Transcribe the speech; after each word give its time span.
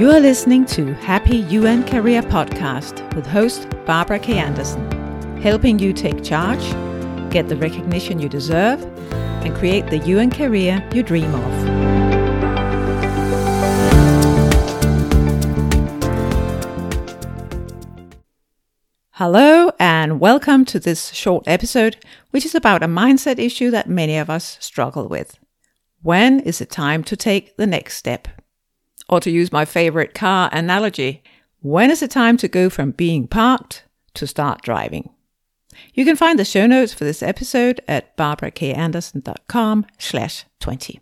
You 0.00 0.10
are 0.12 0.18
listening 0.18 0.64
to 0.68 0.94
Happy 0.94 1.36
UN 1.50 1.86
Career 1.86 2.22
Podcast 2.22 3.14
with 3.14 3.26
host 3.26 3.68
Barbara 3.84 4.18
K. 4.18 4.38
Anderson, 4.38 4.90
helping 5.42 5.78
you 5.78 5.92
take 5.92 6.24
charge, 6.24 6.62
get 7.30 7.50
the 7.50 7.56
recognition 7.56 8.18
you 8.18 8.26
deserve, 8.26 8.82
and 9.44 9.54
create 9.54 9.88
the 9.88 9.98
UN 9.98 10.30
career 10.30 10.82
you 10.94 11.02
dream 11.02 11.34
of. 11.34 11.52
Hello, 19.10 19.70
and 19.78 20.18
welcome 20.18 20.64
to 20.64 20.80
this 20.80 21.12
short 21.12 21.44
episode, 21.46 21.98
which 22.30 22.46
is 22.46 22.54
about 22.54 22.82
a 22.82 22.86
mindset 22.86 23.38
issue 23.38 23.70
that 23.70 23.86
many 23.86 24.16
of 24.16 24.30
us 24.30 24.56
struggle 24.60 25.08
with. 25.08 25.38
When 26.00 26.40
is 26.40 26.62
it 26.62 26.70
time 26.70 27.04
to 27.04 27.16
take 27.16 27.58
the 27.58 27.66
next 27.66 27.98
step? 27.98 28.39
Or 29.10 29.20
to 29.20 29.30
use 29.30 29.52
my 29.52 29.66
favorite 29.66 30.14
car 30.14 30.48
analogy, 30.52 31.22
when 31.60 31.90
is 31.90 32.00
it 32.00 32.10
time 32.10 32.38
to 32.38 32.48
go 32.48 32.70
from 32.70 32.92
being 32.92 33.26
parked 33.26 33.84
to 34.14 34.26
start 34.26 34.62
driving? 34.62 35.10
You 35.92 36.04
can 36.04 36.16
find 36.16 36.38
the 36.38 36.44
show 36.44 36.66
notes 36.66 36.94
for 36.94 37.04
this 37.04 37.22
episode 37.22 37.80
at 37.88 38.16
barbarakanderson.com 38.16 39.86
slash 39.98 40.44
20. 40.60 41.00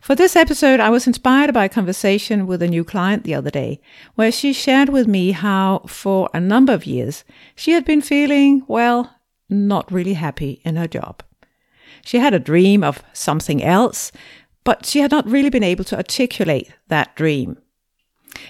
For 0.00 0.14
this 0.14 0.34
episode, 0.34 0.80
I 0.80 0.90
was 0.90 1.06
inspired 1.06 1.52
by 1.54 1.66
a 1.66 1.68
conversation 1.68 2.46
with 2.46 2.62
a 2.62 2.68
new 2.68 2.84
client 2.84 3.24
the 3.24 3.34
other 3.34 3.50
day, 3.50 3.80
where 4.14 4.32
she 4.32 4.52
shared 4.52 4.88
with 4.88 5.06
me 5.06 5.32
how, 5.32 5.82
for 5.86 6.28
a 6.34 6.40
number 6.40 6.72
of 6.72 6.86
years, 6.86 7.22
she 7.54 7.72
had 7.72 7.84
been 7.84 8.00
feeling, 8.00 8.64
well, 8.66 9.14
not 9.48 9.92
really 9.92 10.14
happy 10.14 10.60
in 10.64 10.76
her 10.76 10.88
job. 10.88 11.22
She 12.04 12.18
had 12.18 12.34
a 12.34 12.40
dream 12.40 12.82
of 12.82 13.02
something 13.12 13.62
else, 13.62 14.10
but 14.64 14.86
she 14.86 15.00
had 15.00 15.10
not 15.10 15.28
really 15.28 15.50
been 15.50 15.62
able 15.62 15.84
to 15.84 15.96
articulate 15.96 16.72
that 16.88 17.14
dream. 17.16 17.58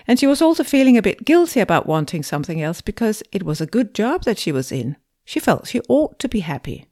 And 0.06 0.18
she 0.18 0.26
was 0.26 0.42
also 0.42 0.64
feeling 0.64 0.96
a 0.96 1.02
bit 1.02 1.24
guilty 1.24 1.60
about 1.60 1.86
wanting 1.86 2.22
something 2.22 2.60
else 2.60 2.80
because 2.80 3.22
it 3.32 3.42
was 3.42 3.60
a 3.60 3.66
good 3.66 3.94
job 3.94 4.24
that 4.24 4.38
she 4.38 4.52
was 4.52 4.70
in. 4.70 4.96
She 5.24 5.40
felt 5.40 5.68
she 5.68 5.80
ought 5.88 6.18
to 6.20 6.28
be 6.28 6.40
happy. 6.40 6.86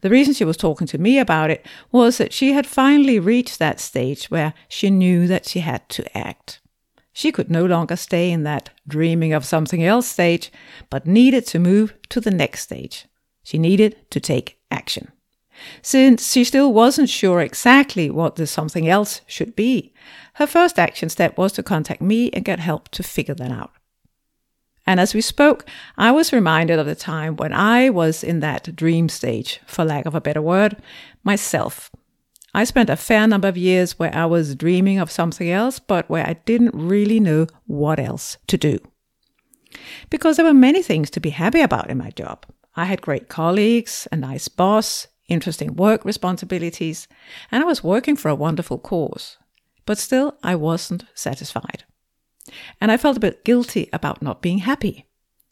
The 0.00 0.10
reason 0.10 0.34
she 0.34 0.44
was 0.44 0.56
talking 0.56 0.86
to 0.88 0.98
me 0.98 1.18
about 1.18 1.50
it 1.50 1.66
was 1.90 2.18
that 2.18 2.32
she 2.32 2.52
had 2.52 2.66
finally 2.66 3.18
reached 3.18 3.58
that 3.58 3.80
stage 3.80 4.26
where 4.26 4.54
she 4.68 4.90
knew 4.90 5.26
that 5.26 5.46
she 5.46 5.60
had 5.60 5.88
to 5.90 6.16
act. 6.16 6.60
She 7.12 7.32
could 7.32 7.50
no 7.50 7.66
longer 7.66 7.96
stay 7.96 8.30
in 8.30 8.42
that 8.44 8.70
dreaming 8.88 9.32
of 9.32 9.44
something 9.44 9.84
else 9.84 10.06
stage, 10.08 10.50
but 10.88 11.06
needed 11.06 11.46
to 11.48 11.58
move 11.58 11.94
to 12.08 12.20
the 12.20 12.30
next 12.30 12.62
stage. 12.62 13.06
She 13.42 13.58
needed 13.58 13.96
to 14.10 14.20
take 14.20 14.58
action. 14.70 15.12
Since 15.82 16.32
she 16.32 16.44
still 16.44 16.72
wasn't 16.72 17.08
sure 17.08 17.40
exactly 17.40 18.10
what 18.10 18.36
the 18.36 18.46
something 18.46 18.88
else 18.88 19.20
should 19.26 19.54
be, 19.54 19.92
her 20.34 20.46
first 20.46 20.78
action 20.78 21.08
step 21.08 21.36
was 21.36 21.52
to 21.52 21.62
contact 21.62 22.00
me 22.00 22.30
and 22.30 22.44
get 22.44 22.58
help 22.58 22.88
to 22.90 23.02
figure 23.02 23.34
that 23.34 23.50
out. 23.50 23.72
And 24.86 24.98
as 24.98 25.14
we 25.14 25.20
spoke, 25.20 25.64
I 25.96 26.10
was 26.10 26.32
reminded 26.32 26.78
of 26.78 26.86
the 26.86 26.94
time 26.94 27.36
when 27.36 27.52
I 27.52 27.90
was 27.90 28.24
in 28.24 28.40
that 28.40 28.74
dream 28.74 29.08
stage, 29.08 29.60
for 29.66 29.84
lack 29.84 30.06
of 30.06 30.14
a 30.14 30.20
better 30.20 30.42
word, 30.42 30.76
myself. 31.22 31.90
I 32.54 32.64
spent 32.64 32.90
a 32.90 32.96
fair 32.96 33.26
number 33.26 33.48
of 33.48 33.56
years 33.56 33.98
where 33.98 34.14
I 34.14 34.26
was 34.26 34.54
dreaming 34.54 34.98
of 34.98 35.10
something 35.10 35.48
else, 35.48 35.78
but 35.78 36.10
where 36.10 36.26
I 36.26 36.34
didn't 36.44 36.74
really 36.74 37.20
know 37.20 37.46
what 37.66 37.98
else 37.98 38.36
to 38.48 38.58
do. 38.58 38.78
Because 40.10 40.36
there 40.36 40.44
were 40.44 40.52
many 40.52 40.82
things 40.82 41.10
to 41.10 41.20
be 41.20 41.30
happy 41.30 41.60
about 41.60 41.88
in 41.88 41.96
my 41.96 42.10
job. 42.10 42.44
I 42.74 42.86
had 42.86 43.00
great 43.00 43.28
colleagues, 43.28 44.08
a 44.12 44.16
nice 44.16 44.48
boss, 44.48 45.06
interesting 45.32 45.74
work 45.74 46.04
responsibilities, 46.04 47.08
and 47.50 47.62
I 47.62 47.66
was 47.66 47.82
working 47.82 48.16
for 48.16 48.28
a 48.28 48.34
wonderful 48.34 48.78
cause. 48.78 49.38
But 49.86 49.98
still, 49.98 50.36
I 50.42 50.54
wasn't 50.54 51.04
satisfied. 51.14 51.84
And 52.80 52.92
I 52.92 52.96
felt 52.96 53.16
a 53.16 53.20
bit 53.20 53.44
guilty 53.44 53.88
about 53.92 54.22
not 54.22 54.42
being 54.42 54.58
happy. 54.58 55.06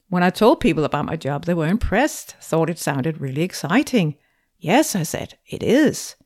When 0.08 0.22
I 0.22 0.30
told 0.30 0.60
people 0.60 0.84
about 0.84 1.06
my 1.06 1.16
job, 1.16 1.44
they 1.44 1.54
were 1.54 1.68
impressed, 1.68 2.36
thought 2.40 2.70
it 2.70 2.78
sounded 2.78 3.20
really 3.20 3.42
exciting. 3.42 4.16
Yes, 4.58 4.94
I 4.94 5.04
said, 5.04 5.38
it 5.46 5.62
is. 5.62 6.16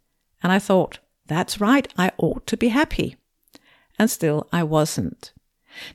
And 0.42 0.52
I 0.52 0.58
thought, 0.58 0.98
that's 1.26 1.60
right, 1.60 1.90
I 1.96 2.10
ought 2.18 2.46
to 2.48 2.56
be 2.56 2.68
happy. 2.68 3.16
And 3.98 4.10
still, 4.10 4.48
I 4.52 4.62
wasn't. 4.62 5.32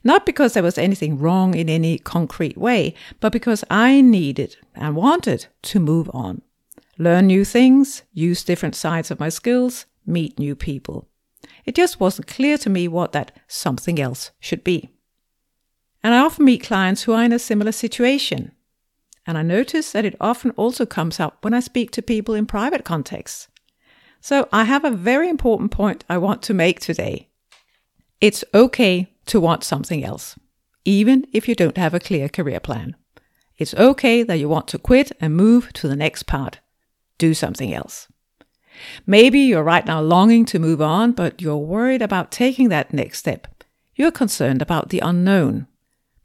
Not 0.03 0.25
because 0.25 0.53
there 0.53 0.63
was 0.63 0.78
anything 0.78 1.17
wrong 1.17 1.55
in 1.55 1.69
any 1.69 1.97
concrete 1.97 2.57
way, 2.57 2.94
but 3.19 3.31
because 3.31 3.63
I 3.69 4.01
needed 4.01 4.57
and 4.75 4.95
wanted 4.95 5.47
to 5.63 5.79
move 5.79 6.09
on. 6.13 6.41
Learn 7.01 7.27
new 7.27 7.45
things, 7.45 8.03
use 8.11 8.43
different 8.43 8.75
sides 8.75 9.09
of 9.09 9.21
my 9.21 9.29
skills, 9.29 9.85
meet 10.05 10.37
new 10.37 10.53
people. 10.53 11.07
It 11.63 11.73
just 11.73 11.97
wasn't 11.97 12.27
clear 12.27 12.57
to 12.57 12.69
me 12.69 12.89
what 12.89 13.13
that 13.13 13.31
something 13.47 14.01
else 14.01 14.31
should 14.41 14.65
be. 14.65 14.89
And 16.03 16.13
I 16.13 16.19
often 16.19 16.43
meet 16.43 16.61
clients 16.61 17.03
who 17.03 17.13
are 17.13 17.23
in 17.23 17.31
a 17.31 17.39
similar 17.39 17.71
situation. 17.71 18.51
And 19.25 19.37
I 19.37 19.43
notice 19.43 19.93
that 19.93 20.03
it 20.03 20.17
often 20.19 20.51
also 20.51 20.85
comes 20.85 21.21
up 21.21 21.37
when 21.41 21.53
I 21.53 21.61
speak 21.61 21.91
to 21.91 22.01
people 22.01 22.35
in 22.35 22.45
private 22.45 22.83
contexts. 22.83 23.47
So 24.19 24.49
I 24.51 24.66
have 24.66 24.83
a 24.83 24.91
very 24.91 25.29
important 25.29 25.71
point 25.71 26.03
I 26.09 26.17
want 26.17 26.41
to 26.43 26.53
make 26.53 26.81
today. 26.81 27.29
It's 28.19 28.43
okay 28.53 29.07
to 29.27 29.39
want 29.39 29.63
something 29.63 30.03
else, 30.03 30.37
even 30.83 31.25
if 31.31 31.47
you 31.47 31.55
don't 31.55 31.77
have 31.77 31.93
a 31.93 31.99
clear 32.01 32.27
career 32.27 32.59
plan. 32.59 32.97
It's 33.57 33.73
okay 33.75 34.21
that 34.23 34.39
you 34.39 34.49
want 34.49 34.67
to 34.69 34.77
quit 34.77 35.13
and 35.21 35.37
move 35.37 35.71
to 35.73 35.87
the 35.87 35.95
next 35.95 36.23
part. 36.23 36.59
Do 37.19 37.35
something 37.35 37.72
else. 37.72 38.07
Maybe 39.06 39.41
you're 39.41 39.63
right 39.63 39.85
now 39.85 40.02
longing 40.02 40.46
to 40.46 40.57
move 40.57 40.81
on, 40.81 41.12
but 41.12 41.41
you're 41.41 41.57
worried 41.57 42.02
about 42.02 42.31
taking 42.31 42.69
that 42.69 42.94
next 42.94 43.19
step. 43.19 43.63
You're 43.96 44.12
concerned 44.12 44.62
about 44.62 44.90
the 44.90 45.00
unknown. 45.00 45.68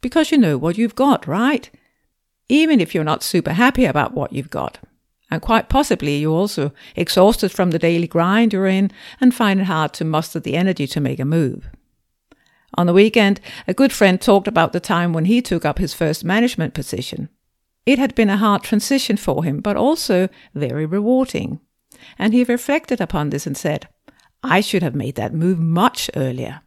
Because 0.00 0.30
you 0.30 0.38
know 0.38 0.56
what 0.56 0.78
you've 0.78 0.94
got, 0.94 1.26
right? 1.26 1.68
Even 2.48 2.80
if 2.80 2.94
you're 2.94 3.04
not 3.04 3.22
super 3.22 3.52
happy 3.52 3.84
about 3.84 4.14
what 4.14 4.32
you've 4.32 4.50
got. 4.50 4.78
And 5.30 5.42
quite 5.42 5.68
possibly 5.68 6.18
you're 6.18 6.32
also 6.32 6.72
exhausted 6.94 7.50
from 7.50 7.70
the 7.70 7.78
daily 7.78 8.06
grind 8.06 8.52
you're 8.52 8.66
in 8.66 8.92
and 9.20 9.34
find 9.34 9.60
it 9.60 9.64
hard 9.64 9.92
to 9.94 10.04
muster 10.04 10.38
the 10.38 10.54
energy 10.54 10.86
to 10.86 11.00
make 11.00 11.18
a 11.18 11.24
move. 11.24 11.68
On 12.76 12.86
the 12.86 12.92
weekend, 12.92 13.40
a 13.66 13.74
good 13.74 13.92
friend 13.92 14.20
talked 14.20 14.46
about 14.46 14.72
the 14.72 14.80
time 14.80 15.12
when 15.12 15.24
he 15.24 15.40
took 15.40 15.64
up 15.64 15.78
his 15.78 15.94
first 15.94 16.24
management 16.24 16.74
position. 16.74 17.28
It 17.86 17.98
had 17.98 18.14
been 18.14 18.30
a 18.30 18.38
hard 18.38 18.62
transition 18.62 19.16
for 19.16 19.44
him, 19.44 19.60
but 19.60 19.76
also 19.76 20.28
very 20.54 20.86
rewarding. 20.86 21.60
And 22.18 22.32
he 22.32 22.44
reflected 22.44 23.00
upon 23.00 23.30
this 23.30 23.46
and 23.46 23.56
said, 23.56 23.88
I 24.42 24.60
should 24.60 24.82
have 24.82 24.94
made 24.94 25.14
that 25.16 25.34
move 25.34 25.58
much 25.58 26.10
earlier. 26.14 26.60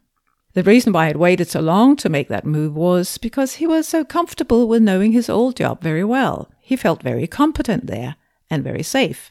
The 0.54 0.62
reason 0.62 0.92
why 0.92 1.04
I 1.04 1.08
had 1.08 1.16
waited 1.16 1.48
so 1.48 1.60
long 1.60 1.94
to 1.96 2.08
make 2.08 2.28
that 2.28 2.44
move 2.44 2.74
was 2.74 3.18
because 3.18 3.54
he 3.54 3.66
was 3.66 3.86
so 3.86 4.04
comfortable 4.04 4.66
with 4.66 4.82
knowing 4.82 5.12
his 5.12 5.28
old 5.28 5.56
job 5.56 5.82
very 5.82 6.02
well. 6.02 6.50
He 6.60 6.74
felt 6.74 7.02
very 7.02 7.26
competent 7.26 7.86
there 7.86 8.16
and 8.50 8.64
very 8.64 8.82
safe. 8.82 9.30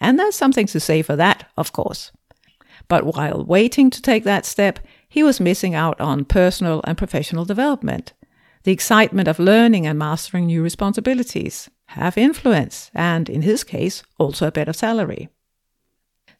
And 0.00 0.18
there's 0.18 0.34
something 0.34 0.66
to 0.68 0.80
say 0.80 1.02
for 1.02 1.16
that, 1.16 1.50
of 1.56 1.72
course. 1.72 2.12
But 2.88 3.04
while 3.04 3.44
waiting 3.44 3.90
to 3.90 4.02
take 4.02 4.24
that 4.24 4.46
step, 4.46 4.78
he 5.08 5.22
was 5.22 5.40
missing 5.40 5.74
out 5.74 6.00
on 6.00 6.24
personal 6.24 6.80
and 6.84 6.96
professional 6.96 7.44
development, 7.44 8.12
the 8.66 8.72
excitement 8.72 9.28
of 9.28 9.38
learning 9.38 9.86
and 9.86 9.96
mastering 9.96 10.46
new 10.46 10.60
responsibilities, 10.60 11.70
have 11.90 12.18
influence, 12.18 12.90
and 12.92 13.30
in 13.30 13.42
his 13.42 13.62
case, 13.62 14.02
also 14.18 14.48
a 14.48 14.50
better 14.50 14.72
salary. 14.72 15.28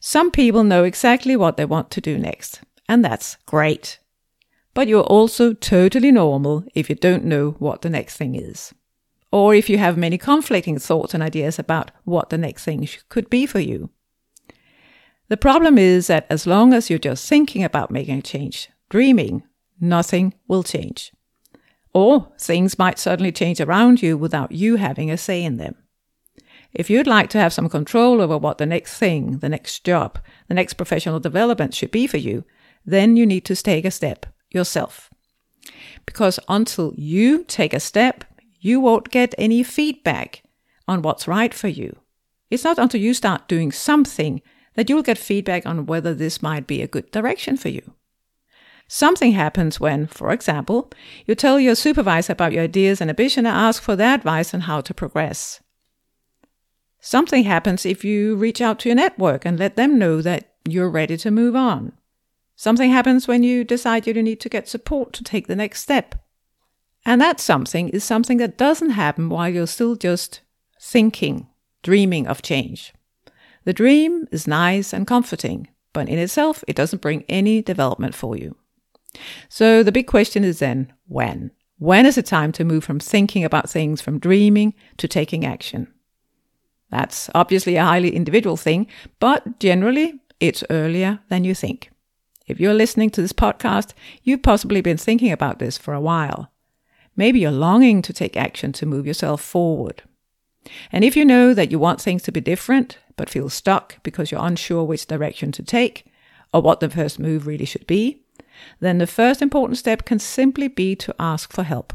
Some 0.01 0.29
people 0.29 0.65
know 0.65 0.83
exactly 0.83 1.37
what 1.37 1.55
they 1.55 1.63
want 1.63 1.89
to 1.91 2.01
do 2.01 2.17
next, 2.17 2.59
and 2.89 3.03
that's 3.03 3.37
great. 3.45 3.99
But 4.73 4.89
you're 4.89 5.03
also 5.03 5.53
totally 5.53 6.11
normal 6.11 6.65
if 6.75 6.89
you 6.89 6.97
don't 6.97 7.23
know 7.23 7.51
what 7.59 7.81
the 7.81 7.89
next 7.89 8.17
thing 8.17 8.35
is. 8.35 8.73
Or 9.31 9.55
if 9.55 9.69
you 9.69 9.77
have 9.77 9.95
many 9.95 10.17
conflicting 10.17 10.79
thoughts 10.79 11.13
and 11.13 11.23
ideas 11.23 11.57
about 11.57 11.91
what 12.03 12.29
the 12.29 12.37
next 12.37 12.65
thing 12.65 12.85
could 13.07 13.29
be 13.29 13.45
for 13.45 13.59
you. 13.59 13.89
The 15.29 15.37
problem 15.37 15.77
is 15.77 16.07
that 16.07 16.27
as 16.29 16.45
long 16.45 16.73
as 16.73 16.89
you're 16.89 16.99
just 16.99 17.25
thinking 17.29 17.63
about 17.63 17.89
making 17.89 18.19
a 18.19 18.21
change, 18.21 18.67
dreaming, 18.89 19.43
nothing 19.79 20.33
will 20.49 20.63
change. 20.63 21.13
Or 21.93 22.31
things 22.39 22.77
might 22.77 22.99
suddenly 22.99 23.31
change 23.31 23.59
around 23.59 24.01
you 24.01 24.17
without 24.17 24.51
you 24.51 24.75
having 24.75 25.09
a 25.09 25.17
say 25.17 25.43
in 25.43 25.57
them. 25.57 25.75
If 26.73 26.89
you'd 26.89 27.07
like 27.07 27.29
to 27.31 27.39
have 27.39 27.53
some 27.53 27.69
control 27.69 28.21
over 28.21 28.37
what 28.37 28.57
the 28.57 28.65
next 28.65 28.97
thing, 28.97 29.39
the 29.39 29.49
next 29.49 29.83
job, 29.83 30.19
the 30.47 30.53
next 30.53 30.73
professional 30.73 31.19
development 31.19 31.73
should 31.73 31.91
be 31.91 32.07
for 32.07 32.17
you, 32.17 32.43
then 32.85 33.17
you 33.17 33.25
need 33.25 33.45
to 33.45 33.55
take 33.55 33.85
a 33.85 33.91
step 33.91 34.25
yourself. 34.51 35.09
Because 36.05 36.39
until 36.47 36.93
you 36.95 37.43
take 37.43 37.73
a 37.73 37.79
step, 37.79 38.23
you 38.59 38.79
won't 38.79 39.09
get 39.09 39.33
any 39.37 39.63
feedback 39.63 40.43
on 40.87 41.01
what's 41.01 41.27
right 41.27 41.53
for 41.53 41.67
you. 41.67 41.97
It's 42.49 42.63
not 42.63 42.77
until 42.77 43.01
you 43.01 43.13
start 43.13 43.47
doing 43.47 43.71
something 43.71 44.41
that 44.75 44.89
you'll 44.89 45.03
get 45.03 45.17
feedback 45.17 45.65
on 45.65 45.85
whether 45.85 46.13
this 46.13 46.41
might 46.41 46.67
be 46.67 46.81
a 46.81 46.87
good 46.87 47.11
direction 47.11 47.57
for 47.57 47.69
you. 47.69 47.93
Something 48.87 49.33
happens 49.33 49.79
when, 49.79 50.07
for 50.07 50.31
example, 50.31 50.89
you 51.25 51.35
tell 51.35 51.59
your 51.59 51.75
supervisor 51.75 52.33
about 52.33 52.53
your 52.53 52.63
ideas 52.63 53.01
and 53.01 53.09
ambition 53.09 53.45
and 53.45 53.55
ask 53.55 53.81
for 53.81 53.95
their 53.95 54.15
advice 54.15 54.53
on 54.53 54.61
how 54.61 54.81
to 54.81 54.93
progress. 54.93 55.61
Something 56.99 57.43
happens 57.43 57.85
if 57.85 58.03
you 58.03 58.35
reach 58.35 58.61
out 58.61 58.79
to 58.79 58.89
your 58.89 58.95
network 58.95 59.45
and 59.45 59.59
let 59.59 59.75
them 59.75 59.97
know 59.97 60.21
that 60.21 60.53
you're 60.67 60.89
ready 60.89 61.15
to 61.17 61.31
move 61.31 61.55
on. 61.55 61.93
Something 62.55 62.91
happens 62.91 63.27
when 63.27 63.43
you 63.43 63.63
decide 63.63 64.07
you 64.07 64.13
need 64.21 64.39
to 64.41 64.49
get 64.49 64.67
support 64.67 65.13
to 65.13 65.23
take 65.23 65.47
the 65.47 65.55
next 65.55 65.81
step. 65.81 66.15
And 67.05 67.21
that 67.21 67.39
something 67.39 67.87
is 67.89 68.03
something 68.03 68.37
that 68.39 68.57
doesn't 68.57 68.89
happen 68.91 69.29
while 69.29 69.47
you're 69.47 69.67
still 69.67 69.95
just 69.95 70.41
thinking, 70.81 71.47
dreaming 71.83 72.27
of 72.27 72.41
change. 72.41 72.93
The 73.63 73.73
dream 73.73 74.27
is 74.31 74.47
nice 74.47 74.91
and 74.91 75.07
comforting, 75.07 75.69
but 75.93 76.09
in 76.09 76.17
itself, 76.17 76.63
it 76.67 76.75
doesn't 76.75 77.01
bring 77.01 77.23
any 77.29 77.61
development 77.61 78.15
for 78.15 78.35
you. 78.35 78.56
So 79.49 79.83
the 79.83 79.91
big 79.91 80.07
question 80.07 80.43
is 80.43 80.59
then 80.59 80.93
when? 81.07 81.51
When 81.79 82.05
is 82.05 82.17
it 82.17 82.25
time 82.25 82.51
to 82.53 82.63
move 82.63 82.83
from 82.83 82.99
thinking 82.99 83.43
about 83.43 83.69
things, 83.69 84.01
from 84.01 84.19
dreaming 84.19 84.73
to 84.97 85.07
taking 85.07 85.45
action? 85.45 85.87
That's 86.89 87.29
obviously 87.35 87.75
a 87.75 87.83
highly 87.83 88.15
individual 88.15 88.57
thing, 88.57 88.87
but 89.19 89.59
generally 89.59 90.19
it's 90.39 90.63
earlier 90.69 91.19
than 91.29 91.43
you 91.43 91.53
think. 91.53 91.91
If 92.47 92.59
you're 92.59 92.73
listening 92.73 93.09
to 93.11 93.21
this 93.21 93.33
podcast, 93.33 93.93
you've 94.23 94.41
possibly 94.41 94.81
been 94.81 94.97
thinking 94.97 95.31
about 95.31 95.59
this 95.59 95.77
for 95.77 95.93
a 95.93 96.01
while. 96.01 96.51
Maybe 97.15 97.39
you're 97.39 97.51
longing 97.51 98.01
to 98.03 98.13
take 98.13 98.37
action 98.37 98.71
to 98.73 98.85
move 98.85 99.05
yourself 99.05 99.41
forward. 99.41 100.03
And 100.91 101.03
if 101.03 101.15
you 101.15 101.25
know 101.25 101.53
that 101.53 101.71
you 101.71 101.79
want 101.79 102.01
things 102.01 102.23
to 102.23 102.31
be 102.31 102.41
different, 102.41 102.99
but 103.15 103.29
feel 103.29 103.49
stuck 103.49 104.01
because 104.03 104.31
you're 104.31 104.45
unsure 104.45 104.83
which 104.83 105.07
direction 105.07 105.51
to 105.53 105.63
take 105.63 106.05
or 106.53 106.61
what 106.61 106.79
the 106.79 106.89
first 106.89 107.19
move 107.19 107.47
really 107.47 107.65
should 107.65 107.87
be, 107.87 108.21
then 108.79 108.97
the 108.97 109.07
first 109.07 109.41
important 109.41 109.77
step 109.77 110.05
can 110.05 110.19
simply 110.19 110.67
be 110.67 110.95
to 110.95 111.15
ask 111.19 111.51
for 111.51 111.63
help. 111.63 111.93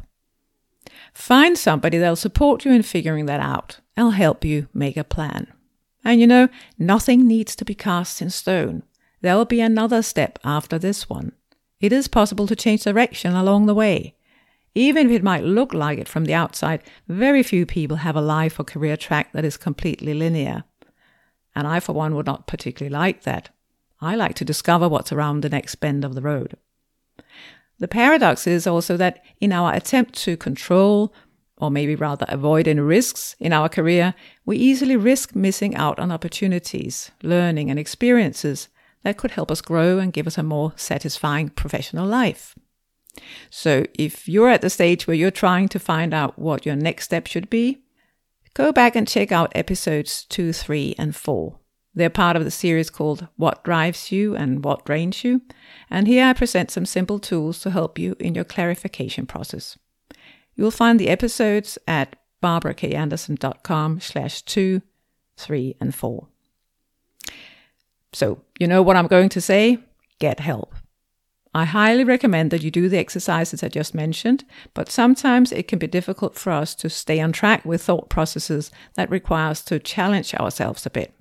Find 1.13 1.57
somebody 1.57 1.99
that'll 1.99 2.17
support 2.17 2.65
you 2.65 2.73
in 2.73 2.83
figuring 2.83 3.27
that 3.27 3.41
out 3.41 3.81
and 3.97 4.15
help 4.15 4.45
you 4.45 4.69
make 4.73 4.97
a 4.97 5.05
plan. 5.05 5.47
And 6.05 6.21
you 6.21 6.27
know, 6.27 6.49
nothing 6.79 7.27
needs 7.27 7.55
to 7.57 7.65
be 7.65 7.75
cast 7.75 8.23
in 8.23 8.31
stone. 8.31 8.83
There 9.21 9.37
will 9.37 9.45
be 9.45 9.61
another 9.61 10.03
step 10.03 10.39
after 10.45 10.79
this 10.79 11.09
one. 11.09 11.33
It 11.81 11.93
is 11.93 12.09
possible 12.09 12.47
to 12.47 12.57
change 12.57 12.83
direction 12.83 13.35
along 13.35 13.67
the 13.67 13.75
way. 13.75 14.15
Even 14.75 15.11
if 15.11 15.13
it 15.13 15.23
might 15.23 15.45
look 15.45 15.75
like 15.75 15.99
it 15.99 16.09
from 16.09 16.25
the 16.25 16.35
outside, 16.35 16.83
very 17.07 17.43
few 17.43 17.67
people 17.67 17.99
have 17.99 18.17
a 18.17 18.23
life 18.23 18.59
or 18.59 18.65
career 18.65 18.97
track 18.97 19.33
that 19.33 19.45
is 19.45 19.57
completely 19.57 20.15
linear. 20.15 20.65
And 21.55 21.67
I, 21.67 21.81
for 21.81 21.93
one, 21.93 22.15
would 22.15 22.27
not 22.27 22.47
particularly 22.47 22.93
like 22.93 23.23
that. 23.25 23.51
I 24.03 24.17
like 24.17 24.35
to 24.35 24.45
discover 24.45 24.89
what's 24.89 25.13
around 25.13 25.41
the 25.41 25.49
next 25.49 25.77
bend 25.77 26.05
of 26.05 26.17
the 26.17 26.23
road. 26.23 26.57
The 27.79 27.87
paradox 27.87 28.49
is 28.49 28.67
also 28.67 28.97
that 28.97 29.25
in 29.41 29.53
our 29.53 29.73
attempt 29.73 30.15
to 30.25 30.37
control, 30.37 31.15
or 31.57 31.71
maybe 31.71 31.95
rather 31.95 32.27
avoid 32.29 32.67
any 32.67 32.81
risks 32.81 33.37
in 33.39 33.53
our 33.53 33.69
career, 33.69 34.15
we 34.45 34.57
easily 34.57 34.97
risk 34.97 35.37
missing 35.37 35.77
out 35.77 36.01
on 36.01 36.11
opportunities, 36.11 37.13
learning, 37.23 37.71
and 37.71 37.79
experiences 37.79 38.69
that 39.05 39.17
could 39.17 39.31
help 39.31 39.53
us 39.53 39.61
grow 39.61 39.99
and 39.99 40.13
give 40.13 40.27
us 40.27 40.37
a 40.37 40.43
more 40.43 40.73
satisfying 40.75 41.49
professional 41.49 42.07
life. 42.07 42.57
So, 43.51 43.85
if 43.95 44.29
you're 44.29 44.49
at 44.49 44.63
the 44.63 44.71
stage 44.71 45.07
where 45.07 45.17
you're 45.17 45.31
trying 45.31 45.69
to 45.69 45.79
find 45.79 46.13
out 46.13 46.39
what 46.39 46.67
your 46.67 46.77
next 46.77 47.05
step 47.05 47.29
should 47.29 47.49
be, 47.51 47.83
go 48.55 48.73
back 48.73 48.97
and 48.97 49.07
check 49.07 49.31
out 49.31 49.53
episodes 49.55 50.25
2, 50.25 50.53
3, 50.53 50.97
and 50.99 51.15
4. 51.15 51.59
They're 51.95 52.11
part 52.11 52.37
of 52.37 52.45
the 52.45 52.51
series 52.51 52.89
called 52.89 53.29
What 53.37 53.63
Drives 53.65 54.11
You 54.11 54.35
and 54.35 54.65
What 54.65 54.85
Drains 54.85 55.25
You, 55.25 55.43
and 55.91 56.07
here 56.07 56.25
I 56.25 56.33
present 56.33 56.71
some 56.71 56.87
simple 56.87 57.19
tools 57.19 57.61
to 57.61 57.71
help 57.71 57.99
you 57.99 58.17
in 58.19 58.35
your 58.35 58.45
clarification 58.45 59.27
process. 59.27 59.79
You'll 60.57 60.71
find 60.71 60.99
the 60.99 61.11
episodes 61.11 61.79
at 61.87 62.17
barbarakanderson.com 62.43 64.01
slash 64.01 64.43
2, 64.43 64.81
3, 65.37 65.77
and 65.81 65.95
4. 65.95 66.27
So, 68.15 68.43
you 68.59 68.67
know 68.67 68.83
what 68.83 68.97
I'm 68.97 69.07
going 69.07 69.29
to 69.31 69.41
say? 69.41 69.79
Get 70.19 70.41
help. 70.41 70.75
I 71.55 71.67
highly 71.67 72.05
recommend 72.05 72.51
that 72.51 72.63
you 72.63 72.71
do 72.71 72.89
the 72.89 72.99
exercises 72.99 73.63
I 73.63 73.69
just 73.69 73.95
mentioned, 73.95 74.45
but 74.73 74.91
sometimes 74.91 75.53
it 75.53 75.69
can 75.69 75.79
be 75.79 75.87
difficult 75.87 76.35
for 76.35 76.51
us 76.51 76.75
to 76.77 76.89
stay 76.89 77.21
on 77.21 77.33
track 77.33 77.65
with 77.67 77.83
thought 77.83 78.09
processes 78.09 78.71
that 78.95 79.11
require 79.11 79.51
us 79.51 79.63
to 79.65 79.79
challenge 79.79 80.35
ourselves 80.35 80.87
a 80.87 80.91
bit. 80.91 81.15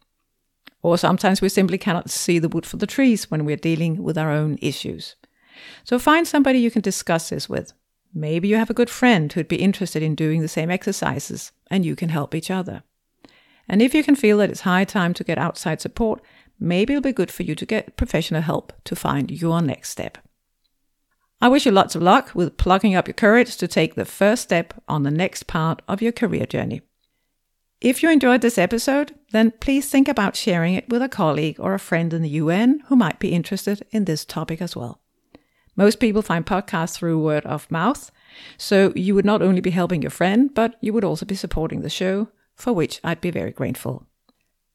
Or 0.83 0.97
sometimes 0.97 1.41
we 1.41 1.49
simply 1.49 1.77
cannot 1.77 2.09
see 2.09 2.39
the 2.39 2.49
wood 2.49 2.65
for 2.65 2.77
the 2.77 2.87
trees 2.87 3.29
when 3.29 3.45
we're 3.45 3.55
dealing 3.55 4.03
with 4.03 4.17
our 4.17 4.31
own 4.31 4.57
issues. 4.61 5.15
So 5.83 5.99
find 5.99 6.27
somebody 6.27 6.59
you 6.59 6.71
can 6.71 6.81
discuss 6.81 7.29
this 7.29 7.47
with. 7.47 7.73
Maybe 8.13 8.47
you 8.47 8.57
have 8.57 8.69
a 8.69 8.75
good 8.75 8.89
friend 8.89 9.31
who'd 9.31 9.47
be 9.47 9.61
interested 9.61 10.03
in 10.03 10.15
doing 10.15 10.41
the 10.41 10.47
same 10.47 10.71
exercises, 10.71 11.51
and 11.69 11.85
you 11.85 11.95
can 11.95 12.09
help 12.09 12.35
each 12.35 12.51
other. 12.51 12.83
And 13.69 13.81
if 13.81 13.93
you 13.93 14.03
can 14.03 14.15
feel 14.15 14.39
that 14.39 14.49
it's 14.49 14.61
high 14.61 14.83
time 14.83 15.13
to 15.13 15.23
get 15.23 15.37
outside 15.37 15.79
support, 15.79 16.21
maybe 16.59 16.93
it'll 16.93 17.01
be 17.01 17.13
good 17.13 17.31
for 17.31 17.43
you 17.43 17.55
to 17.55 17.65
get 17.65 17.95
professional 17.95 18.41
help 18.41 18.73
to 18.85 18.95
find 18.95 19.31
your 19.31 19.61
next 19.61 19.91
step. 19.91 20.17
I 21.39 21.47
wish 21.47 21.65
you 21.65 21.71
lots 21.71 21.95
of 21.95 22.01
luck 22.01 22.31
with 22.35 22.57
plugging 22.57 22.95
up 22.95 23.07
your 23.07 23.13
courage 23.13 23.55
to 23.57 23.67
take 23.67 23.95
the 23.95 24.05
first 24.05 24.43
step 24.43 24.73
on 24.87 25.03
the 25.03 25.11
next 25.11 25.47
part 25.47 25.81
of 25.87 26.01
your 26.01 26.11
career 26.11 26.45
journey. 26.45 26.81
If 27.79 28.03
you 28.03 28.11
enjoyed 28.11 28.41
this 28.41 28.59
episode, 28.59 29.15
then 29.31 29.51
please 29.59 29.89
think 29.89 30.07
about 30.07 30.35
sharing 30.35 30.73
it 30.73 30.89
with 30.89 31.01
a 31.01 31.09
colleague 31.09 31.59
or 31.59 31.73
a 31.73 31.79
friend 31.79 32.13
in 32.13 32.21
the 32.21 32.29
UN 32.29 32.81
who 32.87 32.95
might 32.95 33.19
be 33.19 33.33
interested 33.33 33.85
in 33.91 34.05
this 34.05 34.25
topic 34.25 34.61
as 34.61 34.75
well. 34.75 35.01
Most 35.75 35.99
people 35.99 36.21
find 36.21 36.45
podcasts 36.45 36.95
through 36.95 37.23
word 37.23 37.45
of 37.45 37.69
mouth, 37.71 38.11
so 38.57 38.91
you 38.95 39.15
would 39.15 39.25
not 39.25 39.41
only 39.41 39.61
be 39.61 39.69
helping 39.69 40.01
your 40.01 40.11
friend, 40.11 40.53
but 40.53 40.75
you 40.81 40.93
would 40.93 41.03
also 41.03 41.25
be 41.25 41.35
supporting 41.35 41.81
the 41.81 41.89
show, 41.89 42.27
for 42.55 42.73
which 42.73 42.99
I'd 43.03 43.21
be 43.21 43.31
very 43.31 43.51
grateful. 43.51 44.05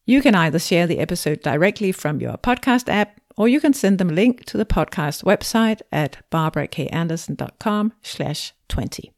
You 0.07 0.23
can 0.23 0.35
either 0.35 0.59
share 0.59 0.87
the 0.87 1.01
episode 1.01 1.43
directly 1.43 1.93
from 1.93 2.21
your 2.21 2.39
podcast 2.39 2.89
app, 2.89 3.21
or 3.37 3.49
you 3.49 3.61
can 3.61 3.75
send 3.75 3.99
them 3.99 4.11
a 4.11 4.15
link 4.15 4.45
to 4.47 4.57
the 4.57 4.65
podcast 4.65 5.25
website 5.25 5.83
at 5.93 6.19
barbarakanderson.com 6.31 7.93
slash 8.03 8.55
20. 8.69 9.13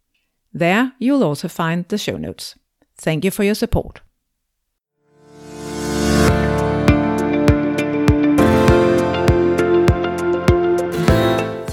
There 0.52 0.92
you'll 0.98 1.22
also 1.22 1.46
find 1.46 1.86
the 1.88 1.98
show 1.98 2.16
notes. 2.16 2.56
Thank 2.96 3.24
you 3.24 3.30
for 3.30 3.44
your 3.44 3.54
support. 3.54 4.00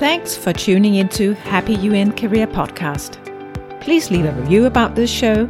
Thanks 0.05 0.37
for 0.37 0.53
tuning 0.53 0.93
into 0.93 1.33
Happy 1.33 1.73
UN 1.77 2.11
Career 2.11 2.45
Podcast. 2.45 3.17
Please 3.81 4.11
leave 4.11 4.25
a 4.25 4.31
review 4.33 4.67
about 4.67 4.93
this 4.93 5.09
show 5.09 5.49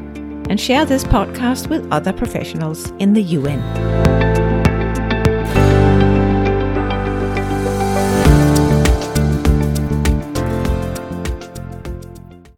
and 0.50 0.58
share 0.58 0.86
this 0.86 1.04
podcast 1.04 1.68
with 1.68 1.86
other 1.92 2.14
professionals 2.14 2.92
in 2.92 3.12
the 3.12 3.22
UN. 3.22 4.05